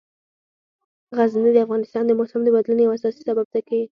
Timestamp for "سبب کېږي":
3.29-3.87